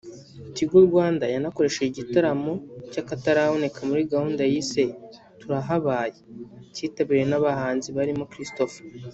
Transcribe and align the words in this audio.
Tigo 0.55 0.77
Rwanda 0.87 1.23
yanakoresheje 1.33 1.87
igitaramo 1.89 2.51
cy’akataraboneka 2.91 3.79
muri 3.89 4.01
gahunda 4.11 4.41
yise 4.51 4.83
“Turahabaye” 5.39 6.17
cyitabiriwe 6.73 7.25
n’abahanzi 7.29 7.89
barimo 7.97 8.23
Christopher 8.31 8.83